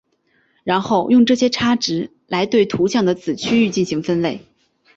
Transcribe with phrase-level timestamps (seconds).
[0.63, 4.43] 然后用这些差值来对图像的子区域进行分类。